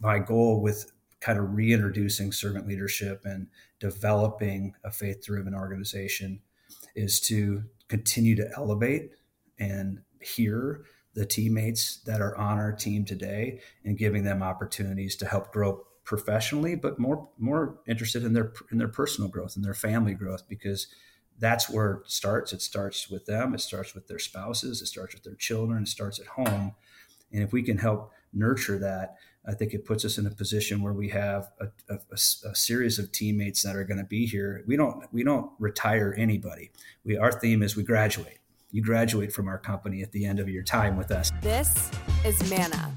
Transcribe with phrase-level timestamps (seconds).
[0.00, 3.48] my goal with kind of reintroducing servant leadership and
[3.80, 6.40] developing a faith driven organization
[6.94, 9.12] is to continue to elevate
[9.58, 10.84] and hear
[11.14, 15.84] the teammates that are on our team today and giving them opportunities to help grow
[16.04, 20.48] professionally but more more interested in their in their personal growth and their family growth
[20.48, 20.86] because
[21.38, 22.52] that's where it starts.
[22.52, 23.54] It starts with them.
[23.54, 24.82] It starts with their spouses.
[24.82, 25.84] It starts with their children.
[25.84, 26.74] It starts at home.
[27.32, 29.16] And if we can help nurture that
[29.46, 32.98] I think it puts us in a position where we have a, a, a series
[32.98, 34.62] of teammates that are going to be here.
[34.66, 36.70] We don't we don't retire anybody.
[37.04, 38.38] We our theme is we graduate.
[38.70, 41.32] You graduate from our company at the end of your time with us.
[41.40, 41.90] This
[42.24, 42.87] is Manna